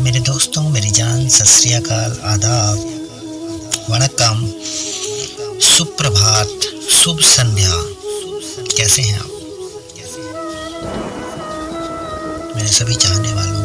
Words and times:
मेरे 0.00 0.20
दोस्तों, 0.20 0.62
मेरी 0.62 0.90
जान, 0.90 1.28
सत 1.28 2.20
आदाब 2.24 2.78
वणकम 3.90 4.52
सुप्रभात, 5.60 6.48
शुभ 6.90 7.18
संध्या। 7.20 7.70
कैसे 8.76 9.02
हैं 9.02 9.20
आप? 9.20 9.26
मेरे 12.56 12.68
सभी 12.68 12.94
चाहने 12.94 13.32
वालों, 13.32 13.64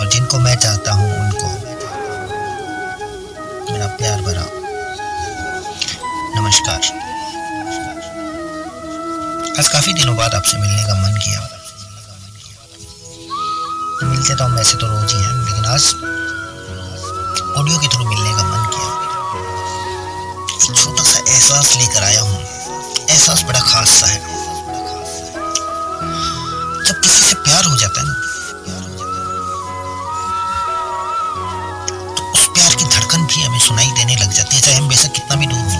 और 0.00 0.10
जिनको 0.12 0.38
मैं 0.38 0.56
चाहता 0.56 0.92
हूँ, 0.92 1.18
उनको। 1.18 1.46
मेरा 3.72 3.86
प्यार 3.86 4.22
भरा। 4.22 4.46
नमस्कार। 6.40 6.80
आज 9.58 9.68
काफ़ी 9.68 9.92
दिनों 9.92 10.16
बाद 10.16 10.34
आपसे 10.34 10.56
मिलने 10.56 10.82
का 10.82 10.94
मन 10.94 11.16
किया। 11.16 11.51
मिलते 14.04 14.34
तो 14.34 14.44
हम 14.44 14.54
वैसे 14.54 14.76
तो 14.78 14.86
रोज 14.86 15.12
ही 15.12 15.22
हैं, 15.22 15.34
लेकिन 15.44 15.64
आज 15.66 15.84
ऑडियो 17.58 17.78
के 17.78 17.88
थ्रू 17.88 18.04
मिलने 18.04 18.32
का 18.32 18.42
मन 18.44 18.62
किया। 18.72 18.88
एक 20.64 20.76
छोटा 20.76 21.02
सा 21.02 21.18
एहसास 21.20 21.74
लेकर 21.76 22.02
आया 22.02 22.20
हूँ। 22.20 22.38
एहसास 23.10 23.42
बड़ा 23.44 23.60
खास 23.60 23.88
सा 23.90 24.06
है। 24.06 24.20
जब 26.84 27.00
किसी 27.00 27.20
से 27.20 27.34
प्यार 27.36 27.64
हो 27.64 27.76
जाता 27.76 28.00
है 28.00 28.06
ना 28.06 28.14
तो 33.24 33.40
हमें 33.42 33.58
सुनाई 33.60 33.90
देने 33.96 34.14
लग 34.16 34.32
जाती 34.32 34.56
है, 34.56 34.62
चाहे 34.62 34.76
हम 34.76 34.88
बेशक 34.88 35.12
कितना 35.14 35.36
भी 35.36 35.46
दूर 35.46 35.58
हो। 35.58 35.78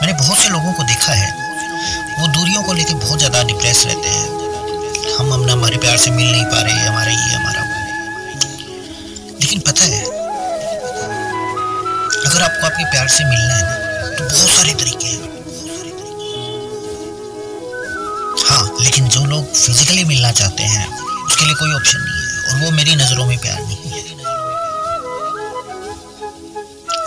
मैंने 0.00 0.12
बहुत 0.14 0.38
से 0.38 0.48
लोगों 0.48 0.72
को 0.72 0.82
देखा 0.84 1.12
है, 1.12 1.30
वो 2.18 2.26
दूरियों 2.28 2.62
को 2.62 2.72
लेकर 2.72 2.94
बहुत 2.96 3.18
ज़्यादा 3.18 3.42
डिप्रेस 3.44 3.82
रहते 3.86 4.08
हैं। 4.08 4.26
हम 5.18 5.32
हमने 5.32 5.52
हमारे 5.52 5.76
प्यार 5.78 5.96
से 5.98 6.10
मिल 6.10 6.30
नहीं 6.30 6.44
पा 6.44 6.60
रहे, 6.60 6.72
हमारा 6.86 7.10
ये, 7.10 7.34
हमारा 7.34 7.60
वो। 7.60 7.74
लेकिन 9.40 9.60
पता 9.60 9.84
है, 9.84 10.02
अगर 12.26 12.42
आपको 12.42 12.66
आपके 12.66 12.84
प्यार 12.90 13.08
से 13.08 13.24
मिलना 13.24 13.54
है 13.54 13.62
ना 13.62 13.74
तो 14.16 14.24
बहुत 14.24 14.50
सारे 14.50 14.72
तरीके 14.74 15.06
हैं। 15.06 15.24
हाँ 18.46 18.64
लेकिन 18.80 19.08
जो 19.08 19.24
लोग 19.24 19.44
फिजिकली 19.54 20.04
मिलना 20.04 20.30
चाहते 20.32 20.62
हैं, 20.64 20.86
उसके 21.26 21.44
लिए 21.44 21.54
कोई 21.54 21.72
ऑप्शन 21.74 22.00
नहीं 22.00 22.22
है, 22.22 22.28
और 22.44 22.54
वो 22.60 22.70
मेरी 22.76 22.94
नज़रों 22.96 23.26
में 23.26 23.38
प्यार 23.38 23.60
नहीं 23.62 23.90
है। 23.90 24.02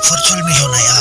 वर्चुअल 0.09 0.41
मिलो 0.44 0.67
ना 0.71 0.79
यार 0.79 0.98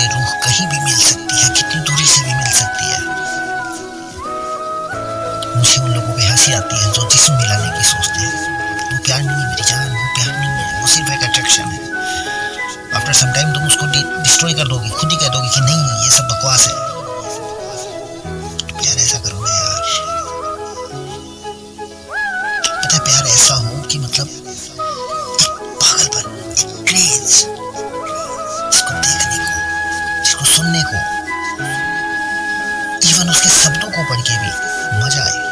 से 0.00 0.06
रूह 0.08 0.28
कहीं 0.44 0.66
भी 0.68 0.78
मिल 0.80 0.98
सकती 0.98 1.34
है, 1.40 1.48
कितनी 1.48 1.80
दूरी 1.80 2.06
से 2.06 2.20
भी 2.20 2.34
मिल 2.34 2.52
सकती 2.52 2.84
है। 2.84 3.00
मुझे 5.56 5.80
उन 5.82 5.90
लोगों 5.94 6.12
पे 6.14 6.22
हँसी 6.22 6.52
आती 6.52 6.76
है 6.76 6.92
जो 6.92 7.08
जिस्म 7.10 7.32
मिलाने 7.34 7.68
की 7.76 7.84
सोचते 7.84 8.20
हैं। 8.20 8.34
वो 8.92 8.98
प्यार 9.04 9.20
नहीं 9.20 9.36
है 9.36 9.48
मेरी 9.48 9.62
जान, 9.62 9.88
वो 9.90 10.06
प्यार 10.14 10.30
नहीं 10.38 10.50
है, 10.50 10.80
वो 10.80 10.86
सिर्फ़ 10.86 11.12
एक 11.12 11.22
अट्रैक्शन 11.22 11.62
है। 11.62 11.80
आफ्टर 12.96 13.12
सम 13.12 13.32
टाइम 13.32 13.52
तुम 13.52 13.66
उसको 13.66 13.86
डिस्ट्रॉय 14.22 14.52
कर 14.52 14.68
दोगे, 14.68 14.90
खुद 14.90 15.10
ही 15.10 15.16
कह 15.16 15.28
दोगे 15.28 15.48
कि 15.48 15.60
नहीं, 15.60 15.82
ये 16.04 16.10
सब 16.10 16.24
बकवास 16.24 16.66
है। 16.66 16.74
प्यार 18.72 18.96
ऐसा 18.96 19.18
करो 19.18 19.38
ना 19.44 19.52
यार। 19.54 19.80
पता 22.82 22.98
प्यार 22.98 23.26
ऐसा 23.28 23.54
हो 23.54 23.82
कि 23.82 23.98
मतलब 23.98 24.39
सुनने 30.70 30.82
को। 30.82 30.96
इवन 33.08 33.30
उसके 33.30 33.48
शब्दों 33.50 33.90
को 33.90 34.02
पढ़ 34.10 34.20
के 34.20 34.36
भी 34.38 34.50
मज़ा 35.04 35.22
आए 35.22 35.49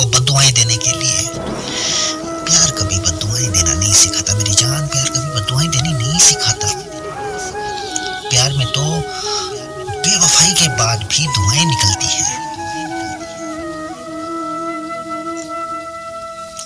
को 0.00 0.06
बदुआएँ 0.10 0.52
देने 0.52 0.76
के 0.76 0.92
लिए। 0.92 1.18
प्यार 2.44 2.70
कभी 2.78 2.98
बदुआएँ 3.00 3.48
देना 3.48 3.74
नहीं 3.74 3.92
सिखाता। 3.92 4.34
मेरी 4.34 4.54
जान 4.54 4.86
प्यार 4.86 5.08
कभी 5.08 5.30
बदुआएँ 5.34 5.68
देनी 5.68 5.92
नहीं 5.92 6.20
सिखाता। 6.20 6.68
प्यार 8.30 8.52
में 8.52 8.66
तो 8.72 8.84
बेवफाई 10.00 10.52
के 10.54 10.68
बाद 10.78 11.04
भी 11.04 11.26
दुआएँ 11.28 11.64
निकलती 11.64 12.06
हैं। 12.06 12.38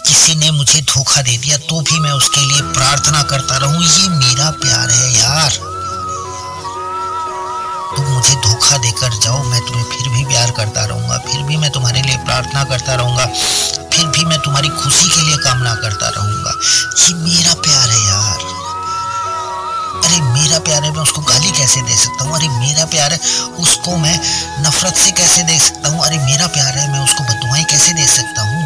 किसी 0.06 0.34
ने 0.34 0.51
मुझे 0.51 0.81
धोखा 0.84 1.22
दे 1.22 1.37
दिया 1.37 1.56
तो 1.66 1.81
भी 1.81 2.01
मैं 2.01 2.12
उसके 2.12 2.47
लिए 2.47 2.62
प्रार्थना 2.72 3.22
करता 3.31 3.56
रहूँ, 3.56 3.83
ये 3.83 4.09
मेरा 4.11 4.51
प्यार 4.62 4.91
है 4.91 5.12
यार। 5.19 5.62
तुम 7.97 8.06
मुझे 8.06 8.34
धोखा 8.37 8.77
देकर 8.77 9.19
जाओ, 9.22 9.43
मैं 9.43 9.61
तुम्हें 9.61 9.84
फिर 9.84 10.09
भी 10.09 10.25
प्यार 10.25 10.51
करता 10.51 10.84
रहूँगा। 10.84 11.19
फिर 11.27 11.43
भी 11.43 11.56
मैं 11.56 11.71
तुम्हारे 11.72 12.03
लिए 12.03 12.16
प्रार्थना 12.34 12.65
करता 12.65 12.95
रहूँगा। 12.95 13.27
फिर 13.93 14.06
भी 14.06 14.25
मैं 14.25 14.39
तुम्हारी 14.39 14.69
खुशी 14.69 15.09
के 15.09 15.22
लिए 15.22 15.37
कामना 15.37 15.75
करता 15.75 16.09
रहूँगा। 16.09 16.55
ये 16.99 17.15
मेरा 17.15 17.55
प्यार 17.55 17.89
है 17.89 18.06
यार। 18.06 18.39
अरे 20.05 20.21
मेरा 20.21 20.59
प्यार 20.59 20.84
है, 20.84 20.93
मैं 20.93 21.03
उसको 21.03 21.22
गाली 21.22 21.50
कैसे 21.50 21.83
दे 21.83 21.97
सकता 21.97 22.25
हूँ? 22.25 22.37
अरे 22.37 22.49
मेरा 22.49 22.84
प्यार 22.84 23.12
है, 23.12 23.19
उसको 23.59 23.97
मैं 23.97 24.21
नफरत 24.61 24.95
से 24.95 25.11
कैसे 25.11 25.43
देख 25.43 25.62
सकता 25.62 25.89
हूँ? 25.89 26.05
अरे 26.05 26.19
मेरा 26.19 26.47
प्यार 26.47 26.78
है, 26.78 26.93
मैं 26.93 27.00
उसको 27.05 27.25
बदुआएँ 27.25 27.65
कैसे 27.65 27.93
दे 27.93 28.06
सकता 28.06 28.43
हूँ? 28.43 28.62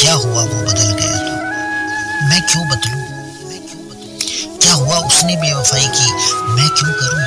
क्या 0.00 0.12
हुआ 0.12 0.42
वो 0.42 0.62
बदल 0.62 0.92
गया? 0.92 1.16
तो 1.18 2.26
मैं 2.26 2.42
क्यों 2.42 2.68
बदलूं? 2.68 3.02
क्या 4.58 4.72
हुआ 4.72 4.96
उसने 4.96 5.36
बेवफाई 5.36 5.86
की? 5.86 6.12
मैं 6.52 6.68
क्यों 6.68 6.92
करूँ? 6.92 7.22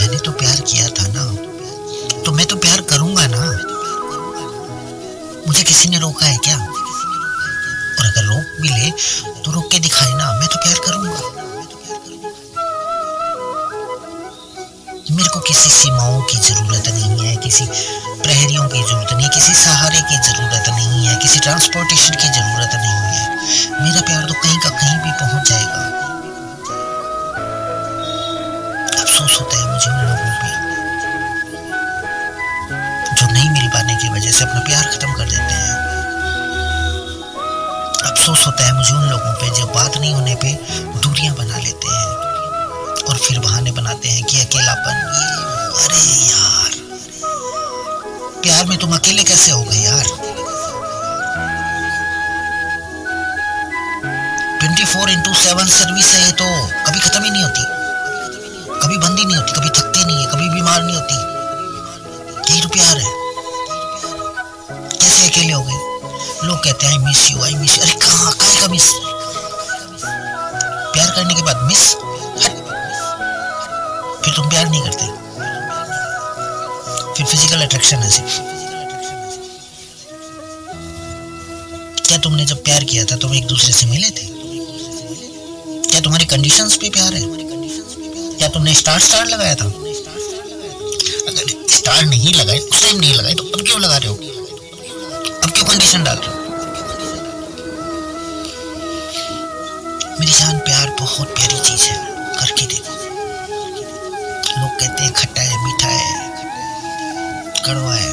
मैंने 0.00 0.18
तो 0.18 0.32
प्यार 0.32 0.60
किया 0.60 0.88
था 0.88 1.06
ना। 1.08 1.47
मुझे 5.58 5.66
किसी 5.66 5.88
ने 5.90 5.98
रोका 5.98 6.26
है 6.26 6.36
क्या? 6.38 6.56
और 6.56 8.04
अगर 8.06 8.24
रोक 8.24 8.60
भी 8.62 8.68
ले 8.70 8.90
तो 9.42 9.52
रोक 9.52 9.70
के 9.72 9.78
दिखाए 9.80 10.12
ना, 10.14 10.26
मैं 10.32 10.48
तो 10.48 10.58
प्यार 10.62 10.78
करूँगा। 10.84 11.18
मेरे 15.10 15.28
को 15.34 15.40
किसी 15.48 15.70
सीमाओं 15.70 16.20
की 16.30 16.38
ज़रूरत 16.38 16.88
नहीं 16.90 17.26
है, 17.26 17.34
किसी 17.42 17.64
प्रहरियों 18.22 18.68
की 18.68 18.82
ज़रूरत 18.82 19.12
नहीं, 19.12 19.28
किसी 19.30 19.54
सहारे 19.64 20.00
की 20.02 20.16
ज़रूरत 20.28 20.68
नहीं 20.68 21.06
है, 21.06 21.16
किसी 21.26 21.40
ट्रांसपोर्टेशन 21.40 22.14
की 22.14 22.28
ज़रूरत 22.38 22.72
नहीं 22.76 23.02
है। 23.16 23.24
मेरा 23.82 24.00
प्यार 24.02 24.22
तो 24.22 24.34
कहीं 24.36 24.58
का 24.60 24.70
कहीं 24.70 24.96
भी 25.02 25.12
पहुँच 25.24 25.48
जाएगा। 25.48 25.82
अफसोस 29.02 29.40
होता 29.40 29.54
है 29.56 29.64
मुझे 29.72 29.90
उन 29.90 29.98
लोगों 30.06 30.32
पे, 30.38 30.56
जो 33.18 33.26
नहीं 33.26 33.48
मिल 33.50 33.68
पाने 33.68 33.94
की 33.96 34.08
वजह 34.08 34.32
से 34.32 34.44
अपना 34.44 34.60
प्यार 34.66 34.84
अफसोस 38.28 38.46
होता 38.46 38.64
है 38.66 38.72
मुझे 38.76 38.92
उन 38.92 39.04
लोगों 39.10 39.32
पे 39.32 39.50
जो 39.50 39.66
बात 39.66 39.96
नहीं 39.98 40.14
होने 40.14 40.34
पे, 40.34 40.52
दूरियाँ 41.00 41.34
बना 41.34 41.58
लेते 41.58 41.88
हैं। 41.88 42.08
और 43.08 43.16
फिर 43.16 43.38
बहाने 43.38 43.70
बनाते 43.70 44.08
हैं 44.08 44.24
कि 44.24 44.40
अकेलापन, 44.40 44.96
अरे 45.84 46.02
यार, 46.28 46.70
प्यार 48.42 48.66
में 48.66 48.78
तुम 48.78 48.94
अकेले 48.94 49.24
कैसे 49.24 49.50
हो 49.50 49.62
गए 49.62 49.80
यार? 49.80 50.04
24 54.60 54.84
फोर 54.84 55.10
इंटू 55.10 55.34
सेवन 55.34 55.66
सर्विस 55.68 56.06
है 56.06 56.24
ये 56.24 56.32
तो 56.32 56.68
कभी 56.86 57.00
खत्म 57.00 57.24
ही 57.24 57.30
नहीं 57.30 57.42
होती। 57.42 57.62
कभी 58.80 58.98
बंदी 58.98 59.24
नहीं 59.24 59.36
होती, 59.36 59.52
कभी 59.52 59.68
थकती 59.68 60.04
नहीं 60.04 60.24
है, 60.24 60.30
कभी 60.30 60.48
बीमार 60.48 60.82
नहीं 60.82 60.96
होती। 60.96 62.52
यही 62.52 62.60
तो 62.60 62.68
प्यार 62.68 62.98
है। 62.98 63.12
कैसे 65.00 65.30
अकेले 65.30 65.52
हो 65.52 65.62
गए? 65.62 65.87
लोग 66.44 66.58
कहते 66.64 66.86
हैं 66.86 66.98
मिस 66.98 67.30
यू 67.30 67.42
आई 67.42 67.54
मिस 67.54 67.78
अरे 67.78 67.92
कहाँ 68.02 68.32
कहाँ 68.32 68.60
का 68.60 68.68
मिस 68.68 68.84
प्यार 70.92 71.10
करने 71.10 71.34
के 71.34 71.42
बाद 71.42 71.62
मिस 71.68 71.82
फिर 74.24 74.34
तुम 74.36 74.48
प्यार 74.50 74.68
नहीं 74.68 74.82
करते। 74.82 75.06
फिर 77.14 77.26
फ़िज़िकल 77.26 77.62
अट्रैक्शन 77.62 77.96
है 77.96 78.10
सिर्फ़। 78.10 78.38
क्या 82.06 82.18
तुमने 82.18 82.44
जब 82.44 82.62
प्यार 82.64 82.84
किया 82.84 83.04
था, 83.04 83.16
तुम 83.16 83.34
एक 83.34 83.46
दूसरे 83.46 83.72
से 83.72 83.86
मिले 83.86 84.10
थे? 84.10 84.26
क्या 85.90 86.00
तुम्हारी 86.00 86.24
कंडीशंस 86.26 86.76
पे 86.76 86.90
प्यार 86.90 87.14
है? 87.14 87.22
क्या 88.38 88.48
तुमने 88.48 88.74
स्टार 88.74 89.00
स्टार 89.00 89.26
लगाया 89.26 89.54
था? 89.54 89.66
अगर 91.28 91.44
स्टार 91.76 92.04
नहीं 92.04 92.34
लगाए, 92.34 92.58
उस 92.58 92.82
टाइम 92.82 93.00
नहीं 93.00 93.14
लगाए 93.14 93.34
तो 93.34 93.44
अब 93.44 93.62
क्यों 93.62 93.80
लगा 93.80 93.96
रहे 93.96 94.08
हो? 94.08 94.37
कंडीशन 95.68 96.04
डाल 96.04 96.16
रहे 96.16 96.36
मेरी 100.20 100.32
जान 100.32 100.58
प्यार 100.58 100.90
बहुत 101.00 101.34
प्यारी 101.34 101.58
चीज़ 101.58 101.82
है। 101.82 101.96
करके 102.40 102.66
देखो। 102.66 102.92
लोग 104.60 104.70
कहते 104.80 105.02
हैं 105.02 105.12
खट्टा 105.12 105.42
है, 105.42 105.64
मीठा 105.64 105.88
है, 105.88 106.14
कड़वा 107.66 107.94
है, 107.94 108.12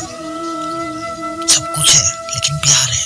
सब 1.48 1.74
कुछ 1.75 1.90
है, 1.90 2.04
लेकिन 2.34 2.57
प्यार 2.57 2.90
है। 2.90 3.06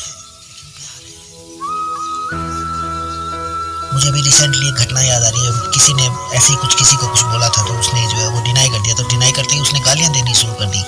मुझे 3.94 4.08
अभी 4.08 4.22
रिसेंटली 4.22 4.68
एक 4.68 4.76
घटना 4.76 5.02
याद 5.02 5.24
आ 5.24 5.30
रही 5.30 5.46
है। 5.46 5.52
किसी 5.72 5.94
ने 5.94 6.08
ऐसे 6.38 6.50
ही 6.50 6.56
कुछ, 6.56 6.76
किसी 6.76 6.96
को 6.96 7.08
कुछ 7.08 7.22
बोला 7.22 7.50
था 7.50 7.68
तो 7.68 7.80
उसने 7.80 8.02
जो 8.08 8.18
है 8.18 8.28
वो 8.28 8.42
डिनाई 8.42 8.70
कर 8.70 8.80
दिया। 8.80 8.96
तो 8.96 9.04
डिनाई 9.04 9.32
करते 9.32 9.56
ही 9.56 9.62
उसने 9.62 9.80
गालियाँ 9.80 10.12
देनी 10.14 10.34
शुरू 10.34 10.54
कर 10.54 10.66
दी। 10.66 10.84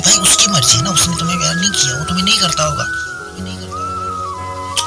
अरे 0.00 0.08
भाई, 0.08 0.18
उसकी 0.18 0.46
मर्ज़ी 0.46 0.76
है 0.76 0.84
ना, 0.84 0.90
उसने 0.90 1.16
तुम्हें 1.16 1.38
प्यार 1.38 1.54
नहीं 1.54 1.70
किया, 1.70 1.98
वो 1.98 2.04
तुम्हें 2.04 2.24
नहीं 2.24 2.38
करता 2.38 2.62
होगा। 2.62 2.84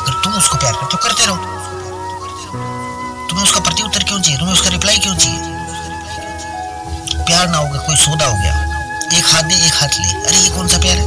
अगर 0.01 0.23
तुम 0.23 0.33
उसको 0.33 0.57
प्यार 0.57 0.73
करते 0.73 0.87
हो, 0.93 0.97
करते 0.97 1.25
रहो। 1.25 1.35
तुम्हें 3.29 3.45
उसका 3.45 3.59
प्रत्युत्तर 3.59 4.03
क्यों 4.03 4.21
चाहिए? 4.21 4.39
तुम्हें 4.39 4.55
उसका 4.55 4.69
रिप्लाई 4.69 4.97
क्यों 4.97 5.15
चाहिए? 5.15 5.39
प्यार 7.25 7.49
ना 7.49 7.57
होगा, 7.57 7.79
कोई 7.79 7.95
सौदा 7.95 8.25
हो 8.25 8.33
गया। 8.33 8.53
एक 9.17 9.25
हाथ 9.25 9.43
दे, 9.43 9.55
एक 9.55 9.73
हाथ 9.73 9.87
ले। 9.87 10.25
अरे, 10.25 10.37
ये 10.37 10.49
कौन 10.49 10.67
सा 10.67 10.77
प्यार 10.77 10.97
है? 10.97 11.03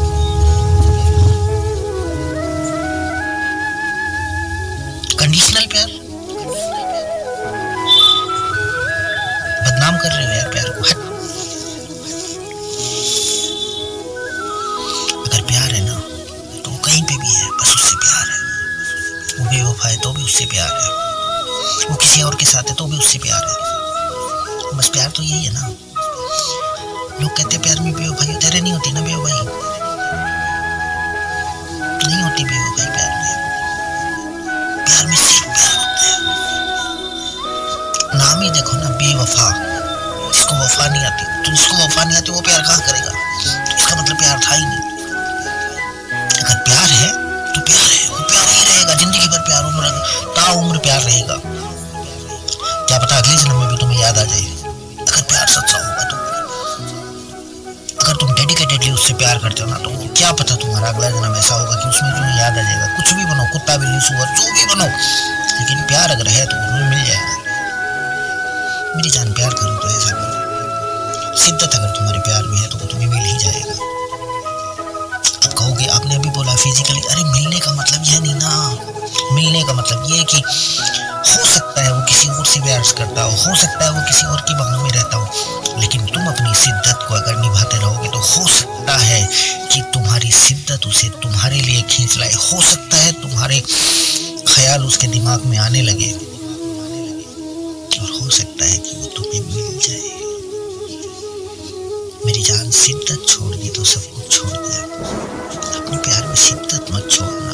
कंडीशनल 5.16 5.66
प्यार? 5.66 5.86
बदनाम 9.66 9.98
कर 9.98 10.08
रहे 10.08 10.26
हो 10.26 10.35
बेवफा 19.56 19.88
है 19.88 19.96
तो 19.96 20.12
भी 20.12 20.22
उससे 20.22 20.46
प्यार 20.46 20.68
है। 20.68 20.90
वो 21.90 21.94
किसी 21.94 22.22
और 22.22 22.34
के 22.34 22.46
साथ 22.46 22.62
है 22.62 22.74
तो 22.74 22.86
भी 22.86 22.98
उससे 22.98 23.18
प्यार 23.18 23.44
है। 23.44 24.78
बस 24.78 24.88
प्यार 24.88 25.10
तो 25.10 25.22
यही 25.22 25.44
है 25.44 25.52
ना। 25.52 25.66
लोग 27.20 27.36
कहते 27.36 27.58
प्यार 27.58 27.80
में 27.80 27.92
बेवफाई 27.92 28.34
तेरे 28.36 28.60
नहीं 28.60 28.72
होती 28.72 28.92
ना 28.92 29.00
बेवफाई। 29.00 29.40
नहीं 32.06 32.22
होती 32.22 32.44
बेवफाई 32.44 32.86
प्यार 32.86 33.10
में। 33.10 33.34
प्यार 34.84 35.06
में 35.06 35.16
सिर्फ़ 35.16 35.44
प्यार 35.44 35.76
होता 35.76 36.02
है। 36.02 36.14
नाम 38.14 38.42
ही 38.42 38.50
देखो 38.50 38.76
ना, 38.76 38.88
बेवफा। 38.88 39.48
जिसको 40.32 40.54
वफा 40.64 40.86
नहीं 40.88 41.04
आती 41.04 41.24
तो 41.44 41.56
जिसको 41.56 41.74
वफा 41.76 42.04
नहीं 42.04 42.16
आती, 42.16 42.32
वो 42.32 42.40
प्यार 42.40 42.62
कहाँ 42.62 42.80
करेगा? 42.80 43.10
तो 43.64 43.76
इसका 43.76 44.02
मतलब 44.02 44.18
प्यार 44.18 44.40
था 44.46 44.54
ही 44.54 44.64
नहीं। 44.66 44.95
प्यार 50.96 51.08
रहेगा। 51.08 51.36
क्या 52.88 52.98
पता 52.98 53.16
अगले 53.16 53.36
जन्म 53.36 53.56
में 53.60 53.68
भी 53.68 53.76
तुम्हें 53.76 53.98
याद 54.00 54.18
आ 54.18 54.22
जाए। 54.24 54.44
अगर 55.02 55.22
प्यार 55.22 55.46
सच्चा 55.46 55.78
होगा 55.78 56.04
तो। 56.04 56.16
अगर 57.96 58.16
तुम 58.16 58.32
डेडिकेटेडली 58.34 58.90
उससे 58.90 59.14
प्यार 59.14 59.38
करते 59.38 59.62
हो 59.62 59.68
ना 59.70 59.76
तो 59.76 59.90
क्या 60.16 60.30
पता 60.32 60.54
तुम्हारा 60.56 60.88
अगला 60.88 61.10
जन्म 61.10 61.34
ऐसा 61.36 61.54
होगा 61.54 61.74
कि 61.74 61.88
उसमें 61.88 62.12
तुम्हें 62.12 62.36
याद 62.38 62.52
आ 62.52 62.62
जाएगा। 62.62 62.86
कुछ 62.96 63.12
भी 63.12 63.24
बनो, 63.24 63.44
कुत्ता, 63.52 63.76
बिल्ली, 63.76 64.00
सुअर, 64.00 64.28
जो 64.36 64.52
भी 64.52 64.64
बनो। 64.74 64.86
लेकिन 65.58 65.82
प्यार 65.82 66.10
अगर 66.10 66.28
है 66.28 66.44
तो 66.46 66.54
तुम्हें 66.56 66.88
मिल 66.90 67.04
जाएगा। 67.06 67.34
मेरी 68.96 69.10
जान 69.10 69.32
प्यार 69.32 69.52
करो 69.52 69.74
तो 69.76 69.88
ऐसा 69.88 70.10
करो 70.12 70.34
शिद्दत 71.36 71.74
अगर 71.74 71.90
तुम्हारे 71.90 72.18
प्यार 72.20 72.42
में 72.42 72.58
है 72.58 72.66
तो 72.66 72.78
वो 72.78 72.86
तुम्हें 72.86 73.08
मिल 73.08 73.24
ही 73.24 73.38
जाएगा। 73.38 73.74
कहोगे। 75.46 75.86
आपने 75.86 76.14
अभी 76.14 76.30
बोला 76.30 76.54
फिजिकली 76.56 77.00
अरे, 77.00 77.24
मिलने 77.24 77.58
का 77.58 77.72
मतलब 77.72 78.02
यह 78.04 78.20
नहीं 78.20 78.34
ना। 78.34 78.78
मिलने 79.32 79.62
का 79.62 79.72
मतलब 79.72 80.06
ये 80.10 80.24
कि 80.24 80.36
हो 80.36 81.44
सकता 81.54 81.82
है 81.82 81.92
वो 81.92 82.02
किसी 82.02 82.28
और 82.28 82.46
से 82.46 82.60
प्यार 82.60 82.80
करता 82.80 83.22
हो। 83.22 83.30
हो 83.30 83.56
सकता 83.56 83.84
है 83.84 83.90
वो 83.90 84.00
किसी 84.00 84.26
और 84.26 84.40
की 84.40 84.54
बाहों 84.54 84.82
में 84.82 84.90
रहता 84.90 85.16
हो। 85.16 85.30
लेकिन 85.78 86.06
तुम 86.06 86.26
अपनी 86.26 86.54
शिद्दत 86.54 86.98
को 87.08 87.14
अगर 87.14 87.36
निभाते 87.36 87.78
रहोगे 87.78 88.08
तो 88.08 88.18
हो 88.18 88.48
सकता 88.48 88.96
है 88.96 89.28
कि 89.72 89.80
तुम्हारी 89.80 90.30
शिद्दत 90.30 90.86
उसे 90.86 91.08
तुम्हारे 91.08 91.60
लिए 91.60 91.82
खींच 91.82 92.16
लाए। 92.18 92.32
हो 92.32 92.62
सकता 92.62 92.96
है 92.96 93.12
तुम्हारे 93.12 93.62
ख्याल 94.48 94.84
उसके 94.84 95.06
दिमाग 95.06 95.46
में 95.46 95.58
आने 95.58 95.82
लगे। 95.82 96.12
और 98.00 98.20
हो 98.22 98.30
सकता 98.30 98.64
है 98.64 98.78
कि 98.78 98.96
वो 98.96 99.06
तुम्हें 99.06 99.40
मिल 99.40 99.78
जाए। 99.78 100.25
मेरी 102.26 102.42
जान 102.42 102.70
शिद्दत 102.70 103.26
छोड़ 103.28 103.54
दी 103.56 103.68
तो 103.68 103.84
सब 103.84 104.06
कुछ 104.14 104.30
छोड़ 104.30 104.50
दिया। 104.50 104.80
अपने 105.78 105.96
प्यार 105.96 106.26
में 106.26 106.34
शिद्दत 106.34 106.86
मत 106.92 107.08
छोड़ना। 107.10 107.52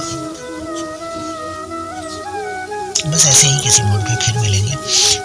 बस 3.10 3.26
ऐसे 3.26 3.46
ही 3.46 3.58
किसी 3.62 3.82
मोड 3.82 4.00
पे 4.00 4.16
फिर 4.16 4.38
मिलेंगे। 4.38 5.21